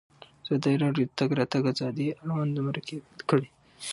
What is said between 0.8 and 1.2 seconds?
راډیو د د